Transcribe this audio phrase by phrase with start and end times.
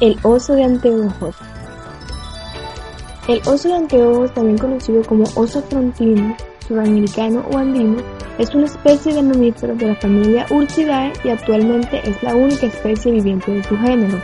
[0.00, 1.34] El oso de anteojos.
[3.26, 6.36] El oso de anteojos, también conocido como oso frontino,
[6.68, 7.96] sudamericano o andino,
[8.38, 13.10] es una especie de mamífero de la familia Ursidae y actualmente es la única especie
[13.10, 14.18] viviente de su género.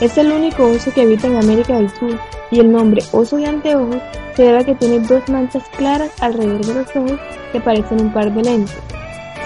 [0.00, 2.18] Es el único oso que habita en América del Sur
[2.50, 3.98] y el nombre oso de anteojos
[4.34, 7.20] se debe a que tiene dos manchas claras alrededor de los ojos
[7.52, 8.76] que parecen un par de lentes.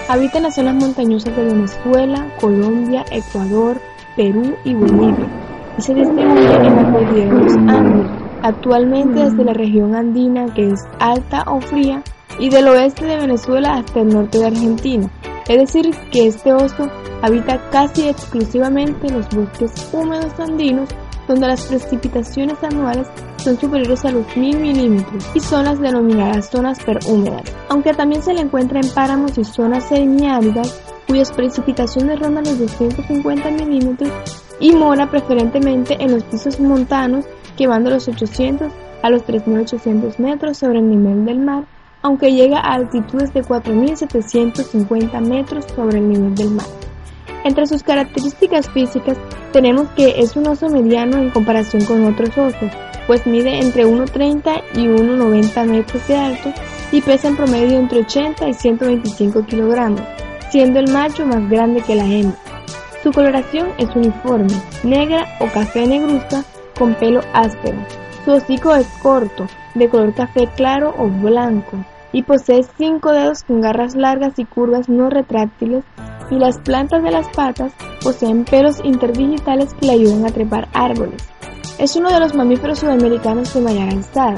[0.07, 3.79] Habita en las zonas montañosas de Venezuela, Colombia, Ecuador,
[4.15, 5.27] Perú y Bolivia
[5.77, 10.71] y se distribuye en la cordillera de los Andes, actualmente desde la región andina que
[10.71, 12.01] es alta o fría
[12.39, 15.09] y del oeste de Venezuela hasta el norte de Argentina.
[15.47, 16.89] Es decir, que este oso
[17.21, 20.89] habita casi exclusivamente en los bosques húmedos andinos
[21.27, 26.79] donde las precipitaciones anuales son superiores a los 1000 milímetros y son las denominadas zonas
[26.83, 32.59] perhúmedas, aunque también se le encuentra en páramos y zonas semiáridas cuyas precipitaciones rondan los
[32.59, 34.11] 250 milímetros
[34.59, 37.25] y mora preferentemente en los pisos montanos
[37.57, 41.65] que van de los 800 a los 3.800 metros sobre el nivel del mar,
[42.01, 46.65] aunque llega a altitudes de 4.750 metros sobre el nivel del mar.
[47.43, 49.17] Entre sus características físicas
[49.53, 52.71] tenemos que es un oso mediano en comparación con otros osos,
[53.07, 56.53] pues mide entre 1,30 y 1,90 metros de alto
[56.91, 60.01] y pesa en promedio entre 80 y 125 kilogramos,
[60.51, 62.37] siendo el macho más grande que la hembra.
[63.01, 64.53] Su coloración es uniforme,
[64.83, 66.43] negra o café negruzca
[66.77, 67.77] con pelo áspero.
[68.25, 71.77] Su hocico es corto, de color café claro o blanco,
[72.11, 75.83] y posee cinco dedos con garras largas y curvas no retráctiles,
[76.29, 77.73] y las plantas de las patas
[78.03, 81.21] poseen pelos interdigitales que le ayudan a trepar árboles.
[81.77, 84.35] Es uno de los mamíferos sudamericanos de mayor alzada.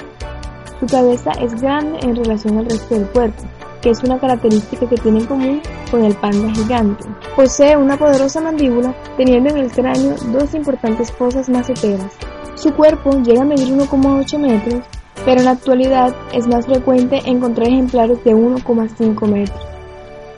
[0.80, 3.44] Su cabeza es grande en relación al resto del cuerpo,
[3.82, 7.04] que es una característica que tiene en común con el panda gigante.
[7.36, 12.14] Posee una poderosa mandíbula, teniendo en el cráneo dos importantes fosas maceteras.
[12.56, 14.86] Su cuerpo llega a medir 1,8 metros,
[15.26, 19.71] pero en la actualidad es más frecuente encontrar ejemplares de 1,5 metros.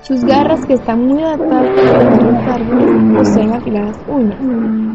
[0.03, 4.37] Sus garras, que están muy adaptadas para los árboles, poseen afiladas uñas.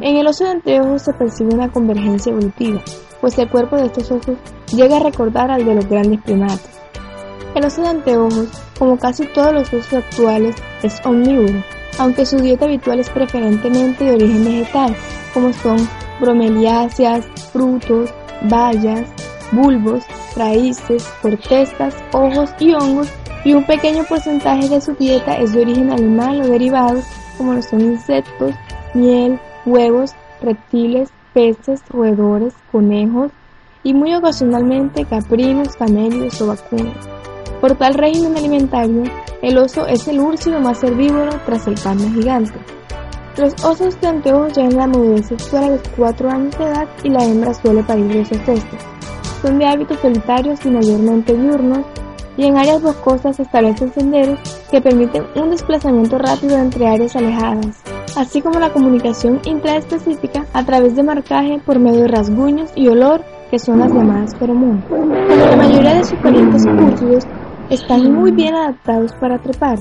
[0.03, 2.83] En el oso de anteojos se percibe una convergencia evolutiva,
[3.23, 4.37] pues el cuerpo de estos osos
[4.71, 6.79] llega a recordar al de los grandes primates.
[7.55, 8.49] El oso de anteojos,
[8.79, 11.65] como casi todos los osos actuales, es omnívoro,
[11.99, 14.95] aunque su dieta habitual es preferentemente de origen vegetal,
[15.33, 15.79] como son
[16.21, 19.09] bromeliáceas, frutos, bayas,
[19.53, 20.05] bulbos,
[20.37, 23.09] raíces, cortezas, ojos y hongos,
[23.49, 27.03] y un pequeño porcentaje de su dieta es de origen animal o derivados,
[27.39, 28.55] como lo son insectos,
[28.93, 30.11] miel, huevos,
[30.43, 33.33] reptiles, peces, roedores, conejos,
[33.83, 36.95] y muy ocasionalmente caprinos, camelios o vacunos.
[37.63, 39.05] Por tal régimen alimentario,
[39.41, 42.59] el oso es el úrsido más herbívoro tras el panda gigante.
[43.39, 47.09] Los osos de anteojos llegan la madurez sexual a los 4 años de edad y
[47.09, 48.61] la hembra suele parir los estos.
[49.41, 51.87] Son de hábitos solitarios y mayormente diurnos
[52.38, 54.38] y en áreas boscosas se establecen senderos
[54.71, 57.82] que permiten un desplazamiento rápido entre áreas alejadas,
[58.16, 63.25] así como la comunicación intraespecífica a través de marcaje por medio de rasguños y olor
[63.50, 64.84] que son las llamadas feromonas.
[64.88, 67.25] Como la mayoría de sus parientes úrsidos
[67.71, 69.81] están muy bien adaptados para trepar.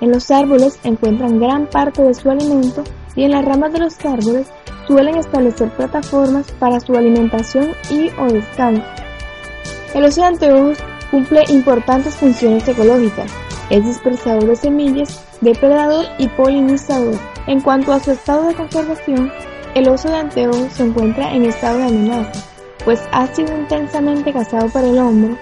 [0.00, 2.84] En los árboles encuentran gran parte de su alimento
[3.16, 4.50] y en las ramas de los árboles
[4.86, 8.82] suelen establecer plataformas para su alimentación y o descanso.
[9.94, 10.78] El oso de anteojos
[11.10, 13.30] cumple importantes funciones ecológicas.
[13.70, 17.18] Es dispersador de semillas, depredador y polinizador.
[17.46, 19.32] En cuanto a su estado de conservación,
[19.74, 22.44] el oso de anteojos se encuentra en estado de amenaza,
[22.84, 25.36] pues ha sido intensamente cazado por el hombre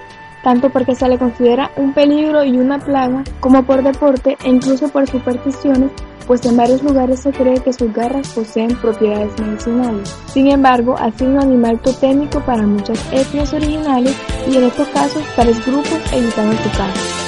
[0.47, 4.89] tanto porque se le considera un peligro y una plaga, como por deporte e incluso
[4.91, 5.91] por supersticiones,
[6.27, 10.15] pues en varios lugares se cree que sus garras poseen propiedades medicinales.
[10.27, 14.15] Sin embargo, ha sido un animal totémico para muchas etnias originales
[14.51, 17.26] y en estos casos tales grupos evitaban su caza.